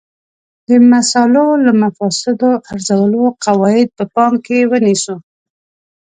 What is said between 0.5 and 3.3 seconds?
د مصالحو او مفاسدو ارزولو